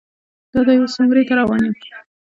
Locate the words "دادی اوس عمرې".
0.53-1.23